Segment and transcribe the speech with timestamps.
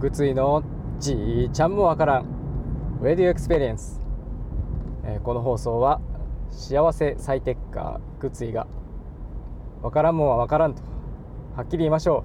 [0.00, 0.62] グツイの？
[1.00, 2.26] じーちゃんもわからん。
[3.02, 4.00] Radio Experience、
[5.04, 6.00] えー、この放送は
[6.50, 8.68] 幸せ最適化グツイが
[9.82, 10.82] わからんもんはわからんと
[11.56, 12.24] はっきり言いましょ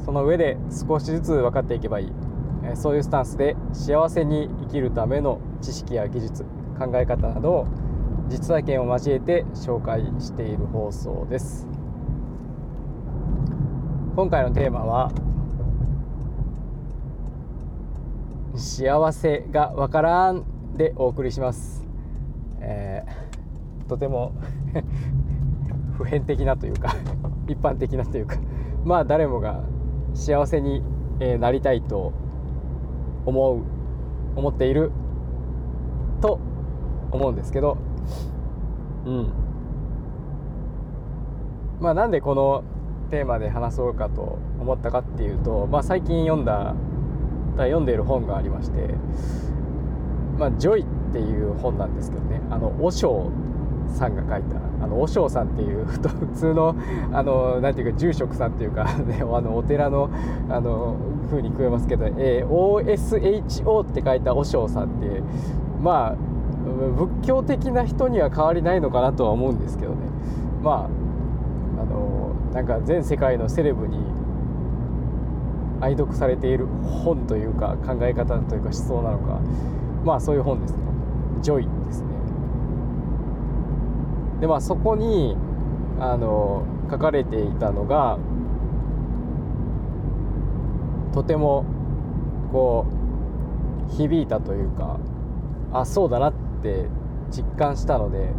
[0.00, 0.04] う。
[0.04, 2.12] その上で少しずつ分かっていけばいい、
[2.64, 6.42] えー、そういうスタンスで幸せに生きるための知識や技術
[6.76, 7.66] 考え方などを
[8.28, 11.68] 実体験を交えて紹介している放送です。
[14.16, 15.12] 今回のテーマは
[18.54, 20.44] 幸せがわからん
[20.76, 21.84] でお送りします、
[22.60, 24.32] えー、とても
[25.98, 26.94] 普遍的なというか
[27.48, 28.36] 一般的なというか
[28.84, 29.62] まあ誰もが
[30.12, 30.82] 幸せに
[31.40, 32.12] なりたいと
[33.26, 33.58] 思う
[34.36, 34.92] 思っている
[36.20, 36.38] と
[37.10, 37.76] 思うんですけど
[39.06, 39.32] うん。
[41.80, 42.62] まあなんでこの
[43.10, 46.74] テーマで話そうかと思ったかっていうと、まあ、最近読んだ
[47.62, 48.94] 読んでいる本がありまして
[50.38, 52.40] 「まあ、ジョイ」っていう本なんですけどね。
[52.50, 53.30] あの和尚
[53.88, 54.56] さんが書いた。
[54.82, 55.98] あの和尚さんっていう 普
[56.34, 56.74] 通の
[57.12, 60.10] あのなんていうか住職さんっていうか、 ね、あのお寺の
[60.50, 60.96] あの
[61.30, 65.22] 風に聞こえますけど、えー、OSHO って書いた和尚さんって
[65.82, 66.14] まあ
[66.96, 69.98] 仏教的な人には変わりないのかなとは思うんですけどね。
[70.62, 70.76] まあ
[71.82, 73.98] あのなんか全世界のセレブに
[75.84, 79.40] 愛読されている本というか考え方というか思想なのか。
[80.04, 80.78] まあそういう本ですね。
[81.42, 82.08] ジョイですね。
[84.40, 85.36] でまあそこに
[86.00, 88.18] あの書かれていたのが
[91.12, 91.64] とても
[92.50, 92.86] こ
[93.90, 94.98] う響いたというか
[95.72, 96.32] あそうだなっ
[96.62, 96.88] て
[97.30, 98.32] 実感したので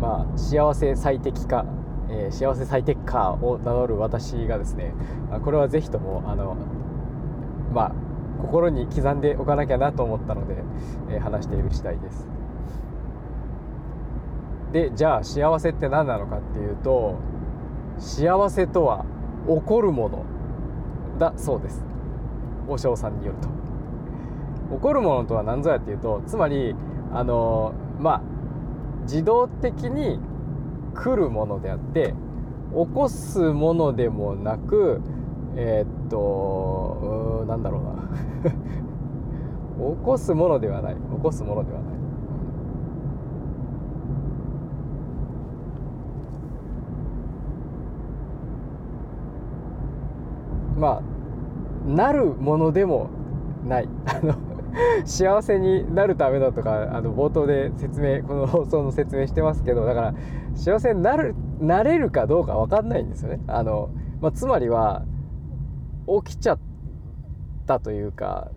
[0.00, 1.64] まあ幸せ最適化
[2.10, 4.92] えー、幸せ最適化を名乗る私がですね
[5.44, 6.56] これはぜひともあの
[7.72, 7.92] まあ
[8.42, 10.56] 心に刻んでおかなきゃなと思ったので、
[11.10, 12.26] えー、話している次第です。
[14.72, 17.18] でじゃあ幸せって何なのかっていうと
[17.98, 19.04] 幸せとは
[19.46, 20.24] 起こるもの
[21.18, 21.84] だそうです。
[22.68, 23.48] 和尚さんによると。
[24.76, 26.74] 起こるものとは何ぞやっていうとつまり
[27.12, 28.22] あのまあ
[29.02, 30.20] 自動的に
[30.94, 32.14] 来るものであって
[32.72, 35.00] 起こすものでもなく
[35.56, 37.90] えー、っとなんだろうな。
[39.80, 40.94] 起こすものではない。
[40.94, 41.90] 起こすものではない。
[50.78, 51.02] まあ
[51.88, 53.08] なるものでも
[53.66, 53.88] ない。
[54.06, 54.34] あの
[55.04, 60.14] 幸せになるためだとかあの冒頭で説明この放送の説明してますけどだから
[60.54, 65.04] 幸せになるなれるかどうか分かんないんですよねあの、まあ、つまりは
[66.24, 66.58] 起きちゃっ
[67.66, 68.50] たというか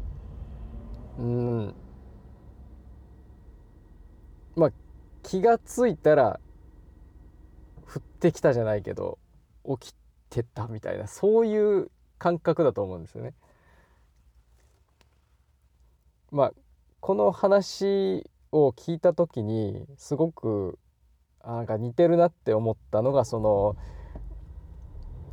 [1.17, 1.75] うん
[4.55, 4.71] まあ
[5.21, 6.39] 気が付いたら
[7.85, 9.19] 降ってきたじゃないけど
[9.79, 9.95] 起き
[10.29, 13.33] てたみたいなそういう感覚だと思うんですよね。
[16.33, 16.53] まあ
[16.99, 20.79] この話を聞いた時にすごく
[21.45, 23.75] なんか似てるなって思ったのがその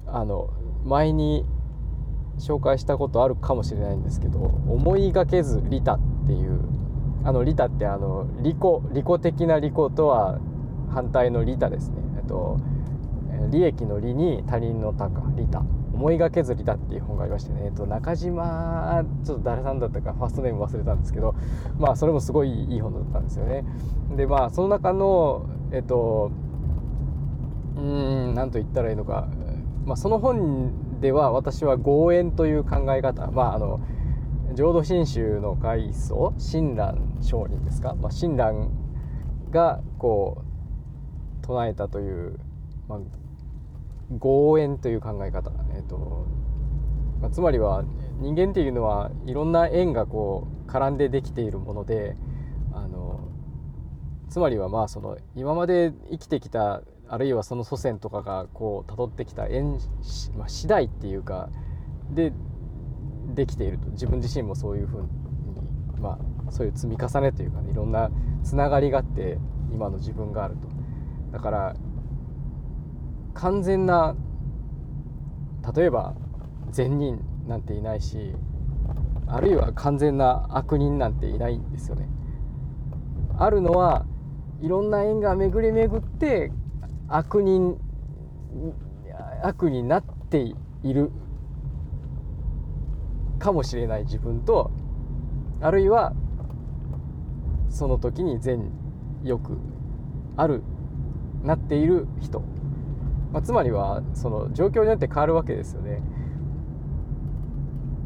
[0.07, 0.51] あの
[0.85, 1.47] 前に
[2.39, 6.61] 紹介したことあるかもしれないんですけど「思いがけず利他」っていう
[7.25, 8.59] あの利他ってあの利己
[8.93, 10.39] 利己的な利己とは
[10.91, 11.97] 反対の利他ですね。
[12.19, 12.59] えっと
[13.51, 15.65] 利益の利に他人の他か利他
[16.01, 21.35] 思いがけずりだっていう本がありましてね、えっと、中島ちょっと誰さんだったかファーストネーム忘れたんですけど
[21.79, 23.67] まあそれもすごいいい本だったんですよね。
[24.17, 26.33] でまあその中のえっと
[27.77, 29.29] うん何と言ったらいいのか、
[29.85, 33.81] まあ、その本では私は豪縁という考え方まああの
[34.55, 38.71] 浄土真宗の開祖親鸞上人ですか、まあ、親鸞
[39.51, 40.43] がこ
[41.43, 42.41] う唱えたという、
[42.89, 42.99] まあ、
[44.19, 46.27] 合縁という考え方、えーと
[47.21, 47.85] まあ、つまりは
[48.19, 52.17] 人間っていうのはいろんな縁がこう絡んでできているもので
[52.73, 53.21] あの
[54.29, 59.79] つまりはまあその今まで生きてきたあるいはその祖先とかがこう辿ってきた縁、
[60.37, 61.51] まあ、次第っていうか
[62.11, 62.33] で
[63.35, 63.89] できていると。
[63.91, 65.09] 自分自身もそういうふうに
[66.01, 66.19] ま
[66.49, 68.11] あそういう積み重ねというか、ね、いろんな
[68.43, 69.39] つながりがあって
[69.73, 70.69] 今の自分があると。
[71.33, 71.77] だから
[73.35, 74.15] 完全な
[75.75, 76.15] 例えば
[76.71, 78.35] 善人なんていないし
[79.27, 82.09] あるいは完全な悪人なんていないんですよね。
[83.39, 84.05] あるのは
[84.61, 86.53] いろんな縁が巡り巡って
[87.09, 87.81] 悪人
[89.43, 91.11] 悪になっている
[93.39, 94.71] かもしれない自分と
[95.63, 96.13] あるいは
[97.71, 98.71] その時に善
[99.23, 99.57] よく
[100.37, 100.63] ある
[101.43, 102.43] なっている人、
[103.33, 106.03] まあ、つまりはその状況によって変わるわけですよね。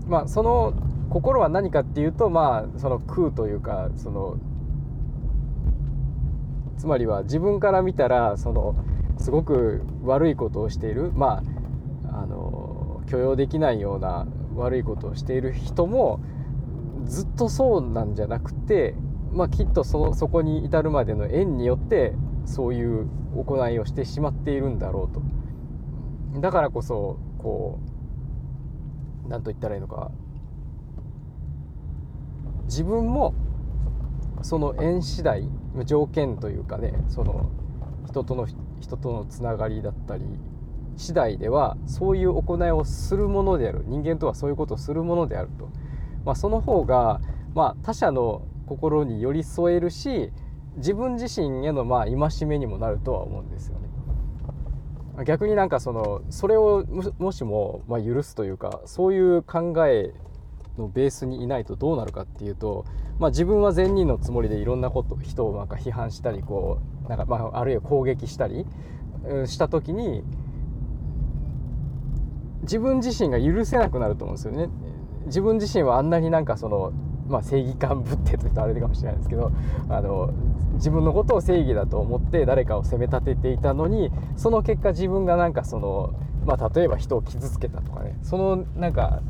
[0.06, 0.75] まあ、その
[1.09, 4.37] 心は何かっていうとまあその空というかその
[6.76, 8.76] つまりは自分から見たらその
[9.17, 11.43] すごく悪いことをしているま
[12.11, 14.26] ああの許容できないような
[14.56, 16.21] 悪いことをしている人も
[17.06, 18.94] ずっとそうなんじゃなくて、
[19.32, 26.41] まあ、きっとそそこに至るまでの縁によってそういう行いをしてしまっているんだろうと。
[26.41, 27.79] だからこそこ
[29.26, 30.11] う何と言ったらいいのか。
[32.64, 33.35] 自分も
[34.43, 35.49] その縁次第
[35.85, 37.50] 条件というかねその
[38.06, 38.47] 人との
[38.81, 40.25] 人とのつながりだったり
[40.97, 43.85] 次第ではそういう行いをするものである。
[43.87, 45.70] 人間とはそういうことをするものであると、
[46.25, 47.20] まあ、その方が、
[47.55, 50.32] まあ、他者の心に寄り添えるし
[50.76, 53.85] 自分自身へのまあ戒めにもなるとは思うんですよね。
[55.25, 56.85] 逆になんかそのそれを
[57.19, 60.12] もしもま許すというかそういう考え
[60.76, 62.85] のベースにいないとどうなるかっていうと、
[63.21, 68.67] まあ、自分は善人のつもりでいろんなこと人をなんか批判したりこうなんかまああるいは攻撃したり
[69.47, 70.25] した時に
[72.62, 74.69] 自分自身が許せなくなると思うんですよね。
[75.26, 76.93] 自分自身はあんなになんかその
[77.29, 79.50] まあ、正義感ぶってと言うとあれかもしれないですけど
[79.88, 80.31] あの
[80.75, 89.23] 自分のことを正義だと思って誰かを責め立てていたのにその結果自分がなんかその、まあ、例えば人を傷つけたとかねそのなんか、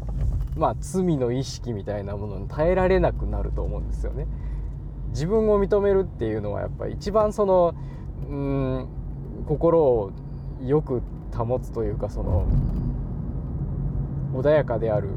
[0.56, 4.26] まあ、罪の意識みたいなものに耐えられなくなると思うんですよね。
[5.10, 7.74] 自分を認めるっていうのはやっぱり一番その
[8.28, 8.88] うん
[9.46, 10.10] 心を
[10.64, 11.02] よく
[11.32, 12.46] 保つというかその
[14.34, 15.10] 穏やかである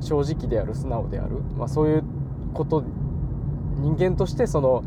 [0.00, 2.04] 正直である素直である、まあ、そういう
[2.54, 2.84] こと
[3.80, 4.84] 人間としてその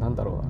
[0.00, 0.42] なんだろうな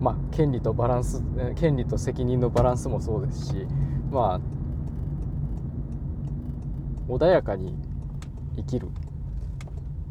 [0.00, 1.22] まあ権利とバランス
[1.56, 3.66] 権利と責任のバランスもそうですし
[4.10, 4.40] まあ
[7.08, 7.74] 穏やかに
[8.56, 8.88] 生きる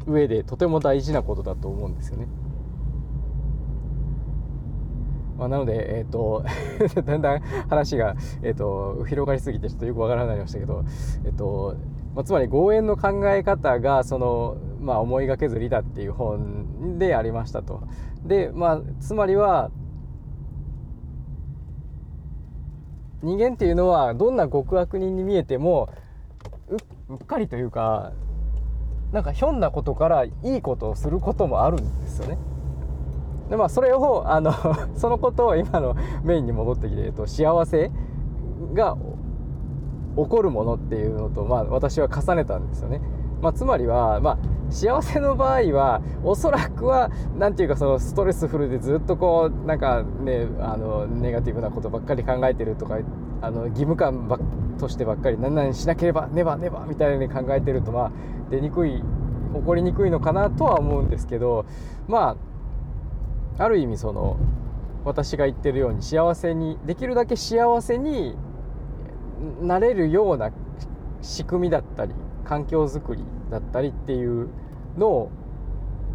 [0.06, 2.26] 上でとても大事なことだと思うんですよね。
[5.38, 6.44] まあ、なので、えーと
[7.02, 7.40] だんだん
[7.70, 10.84] 話が、えーと、広がりすぎてちょっとよくわからなくなりましたけど、
[11.24, 11.76] えーと
[12.14, 17.82] まあ、つまり豪縁の考え方がその、まあ、思いがけずりだっていう本でありましたと。
[18.24, 19.70] で、まあ、つまりは
[23.22, 25.90] 人間っていうのはどんな極悪人に見えても
[27.08, 28.12] うっかりというか
[29.12, 32.38] なんかひょんなことからいいことをすることもあるんですよね。
[33.50, 34.52] でまあそれをあの
[34.94, 37.90] そのことを今のメインに戻ってきて、えっと、幸せ
[38.72, 38.96] が
[40.16, 43.00] 起こるものっていうのと、まあ、私は重ねたんですよね。
[43.40, 44.38] まあ、つまりは、まあ、
[44.70, 52.98] 幸せの場合はおそらくは何て言うかそのストレスフルでずっとこうなんかねあのネガティブなことばっかり考えてるとか
[53.40, 54.38] あの義務感ば
[54.78, 58.12] としてばっかり何々しなければねばねばみたいに考えてるとまあ
[58.50, 59.02] 出にくい
[59.54, 61.64] 起こりにくいのかなとは思うんですけど
[62.06, 62.36] ま
[63.58, 64.36] あある意味その
[65.04, 68.36] 私が言ってるように幸せにできるだけ幸せに
[69.62, 70.50] なれるような
[71.22, 74.48] 仕組みだったり環境づくりだったりっていう
[74.96, 75.30] のを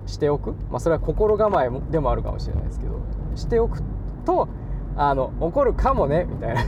[0.06, 2.96] しておく、まあ、それは心構えでもあるかもしれないですけど。
[3.36, 3.82] しておく
[4.26, 4.48] と
[4.96, 6.62] あの怒るかもねみたいな。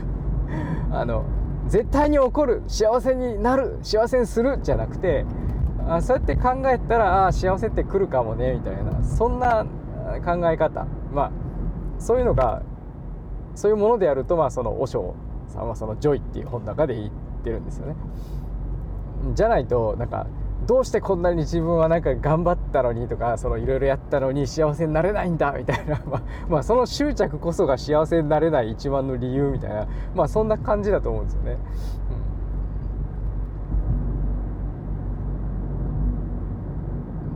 [0.99, 1.23] あの
[1.67, 5.25] 絶対に起こる幸せになる幸せにするじゃなくて
[5.85, 9.03] あそうやって考えたらあ幸せって来るかもねみたいな。
[9.03, 9.65] そんな
[10.25, 10.85] 考え方。
[11.13, 11.31] まあ
[11.99, 12.61] そういうのが
[13.55, 15.15] そういうものであるとまあその和尚
[15.57, 17.09] さんはその「ジョイ」っていう本の中で言っ
[17.43, 17.95] てるんですよね。
[19.33, 20.27] じゃないとなんか
[20.67, 26.01] どうしてこんなに自分はなんか頑張ったのにとかいろいろやったのに幸せになれないんだみたいな、
[26.49, 31.57] まあ、その執着こそが幸せになれない一番の理由みたいなまあそんな感じだと思うんですよね。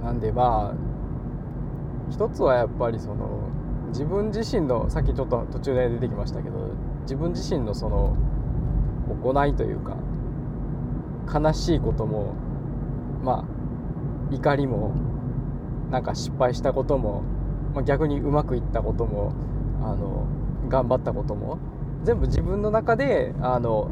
[0.04, 0.74] なんでまあ
[2.10, 3.52] 一つはやっぱりその
[3.90, 6.58] 自分自身のさっきちょっと途中で出てきましたけど
[7.12, 8.16] 自分自身のその
[9.22, 9.98] 行いというか
[11.40, 12.34] 悲しいことも
[13.22, 13.46] ま
[14.32, 14.96] あ怒りも
[15.90, 17.24] なんか失敗したことも、
[17.76, 19.34] まあ、逆にうまくいったことも
[19.84, 20.26] あの
[20.70, 21.60] 頑張ったことも
[22.06, 23.92] 全部自分の中であの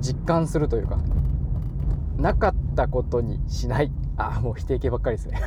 [0.00, 0.98] 実感するというか
[2.16, 3.92] なかったことにしない。
[4.16, 5.40] ああもう否定形ばっかりですね。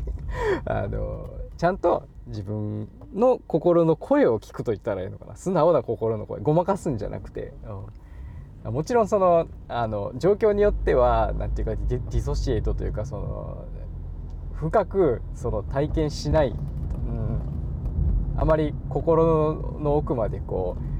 [0.66, 5.36] あのちゃんと自分の心の声を聞くと言ったらいいのかな。
[5.36, 6.40] 素直な心の声。
[6.40, 7.52] ごまかすんじゃなくて、
[8.64, 13.64] うん、もちろんそのあの状況によっては何て言うかディソシエイトというかその
[14.54, 17.40] 深くその体験しない、うん、
[18.36, 20.94] あまり心の奥までこう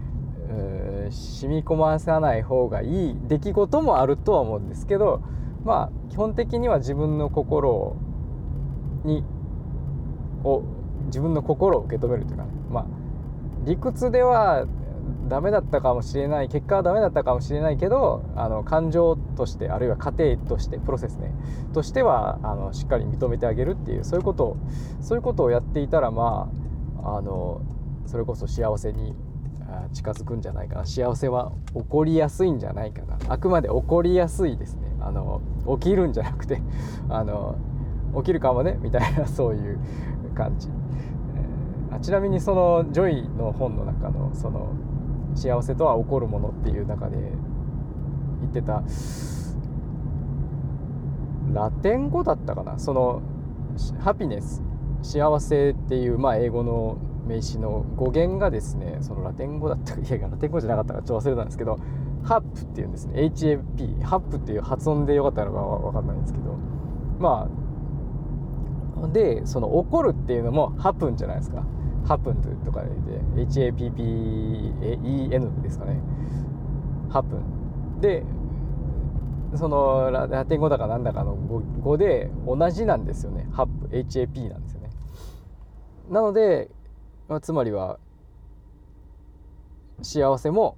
[1.09, 3.17] う染み込まさない方がいい。
[3.27, 5.23] 出来事もあるとは思うんですけど
[5.65, 7.97] まあ基本的には自分の心
[9.05, 9.25] に
[10.45, 10.63] を
[11.07, 12.87] 自分の心を受け止めるというかねまあ
[13.65, 14.67] 理屈では
[15.29, 21.33] ダメだったかもしれない結果はダメだったかもしれないけどあの感情としてあるいは過程としてプロセスね
[21.73, 24.57] としてはあのしっかり認めてあげるっていうそういうことを
[25.01, 26.51] そういうことをやっていたらま
[27.03, 27.63] ああの
[28.07, 29.15] それこそ幸せに
[29.93, 30.87] 近づくんじゃないかな。
[30.87, 33.19] 幸せは起こりやすいんじゃないかな。
[33.29, 34.95] あくまで起こりやすいですね。
[35.01, 35.41] あの
[35.81, 36.63] 起きるんじゃなくて
[37.09, 37.57] あの
[38.17, 39.79] 起きるかもねみたいなそういう
[40.35, 40.69] 感じ、
[42.05, 44.75] ちなみにそのジョイの本の中のその
[45.35, 48.83] 幸せとは起こるものっていう中で言ってた。
[51.55, 52.79] ラテン語だったかな。
[52.79, 53.23] その
[54.01, 54.63] ハピネス
[55.01, 61.79] 幸せっていう、まあ、英語の名詞の語源がですねそのラテン語だったかいやラテン語じゃなかったかちょっと忘れたんですけど
[62.23, 63.23] ハップっていうんですね。
[63.23, 66.55] HAP ハップっていう発音でよかったのか分かんないんですけど。
[67.19, 67.49] ま
[69.03, 71.65] あでその怒るっていうのもハプンじゃないですか。
[72.07, 72.89] ハプンとかで
[73.47, 73.93] HAPPEN
[75.63, 76.01] ですかね。
[77.11, 78.01] ハプン。
[78.01, 78.25] で
[79.57, 83.47] そのラテン語だかなんだかの語で同じなんですよね。
[83.53, 84.91] ハップ HAP なんですよね。
[86.11, 86.71] なので、
[87.29, 87.99] まあ、つまりは
[90.03, 90.77] 幸せも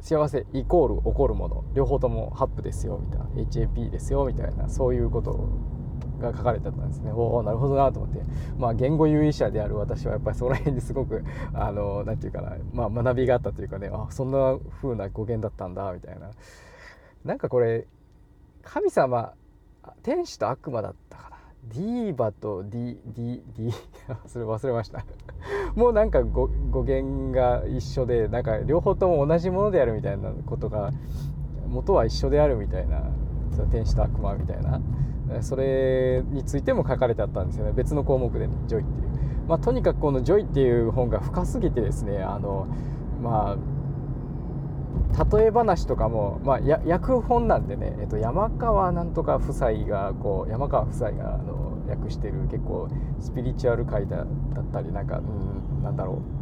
[0.00, 1.64] 幸せイコール起こるもの。
[1.74, 3.26] 両方ともハップですよみたいな。
[3.50, 4.68] HAP ですよみたいな。
[4.68, 5.48] そういうことを
[6.20, 7.12] が書かれてたんですね。
[7.12, 8.22] おおなるほどなと思って。
[8.58, 16.30] まあ言語優位者である私はやっぱりその辺にすごく あの何て言うかな、まあ、学びがあったというかねあそんな風な語源だったんだみたいな。
[17.24, 17.86] なんかこれ
[18.62, 19.32] 神様
[20.02, 21.36] 天使と悪魔だったかな。
[21.68, 23.72] ディーバとディディディ
[24.26, 25.04] それ忘れました。
[25.74, 30.92] もうなんか語語源が一緒でなんか両方とも同じものであるみたいなことが
[31.68, 33.02] 元は一緒であるみたいな。
[33.64, 34.80] 天使と悪魔みたいな。
[35.40, 37.72] それについても書かれてあったんですよね。
[37.72, 39.08] 別の項目で、ね、ジョイっていう、
[39.48, 42.68] まあ、とにかくこの「ジョイ」っていう本が深すぎてですねあの
[43.20, 54.26] まあ例え話とかも、まあ、や訳本なんでね、えっと、山川なんとか夫妻がこう山川夫妻があの訳してる結構スピリチュアル界だっ
[54.72, 56.35] たりなんか、うん、なんだろう。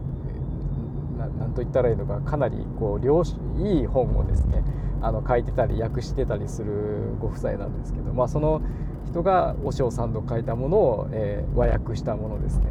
[1.16, 3.22] なんと言ったらいいのかかなりこう良
[3.58, 4.62] いい本をですね
[5.00, 8.62] あの書いてたり訳してたりするご夫妻なんですけど、まあ、その
[9.06, 12.66] 人が和尚さんの書いたものを、えー、和訳したものですね。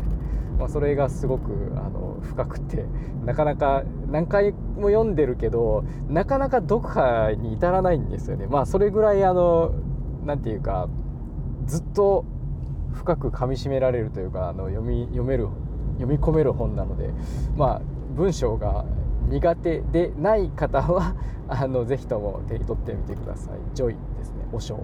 [0.58, 2.86] まあ、それがすごくあの深くて
[3.26, 8.48] なかなか何回も読んでるけどなかなか読破に至らないんですよね。
[8.48, 9.74] まあそれぐらいあの
[10.26, 10.90] なんていうか
[11.66, 12.26] ずっと
[12.94, 15.48] 深くかみしめられるというかあの読み読める
[16.00, 17.10] 読み込める本なので
[17.58, 17.82] まあ
[18.16, 18.86] 文章が
[19.30, 21.16] 苦手でない方は
[21.48, 23.60] あのぜひとも手に取ってみてください。
[23.74, 24.46] ジョイですね。
[24.52, 24.80] 和尚、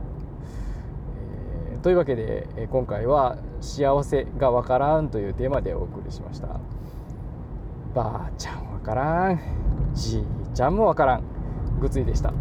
[1.72, 6.48] えー、というわけで、え今回は「幸せがわからん」というテーマでお送りしました。
[7.94, 9.40] ばあちゃんわからん。
[9.94, 11.24] じいちゃんもわからん。
[11.80, 12.34] ぐついでした。